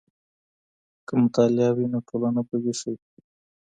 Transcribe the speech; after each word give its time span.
که 1.07 1.13
مطالعه 1.23 1.69
وي، 1.75 1.85
نو 1.93 1.99
ټولنه 2.09 2.41
به 2.47 2.55
ويښه 2.63 2.87
وي. 2.93 3.03